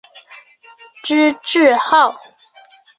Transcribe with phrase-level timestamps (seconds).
[1.03, 2.17] 知制诰。